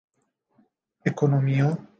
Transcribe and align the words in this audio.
ekonomio 1.11 1.69